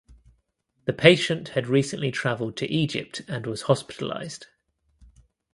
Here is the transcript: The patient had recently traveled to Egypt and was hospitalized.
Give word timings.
The 0.85 0.93
patient 0.93 1.49
had 1.49 1.67
recently 1.67 2.09
traveled 2.09 2.57
to 2.57 2.65
Egypt 2.71 3.21
and 3.27 3.45
was 3.45 3.61
hospitalized. 3.69 4.47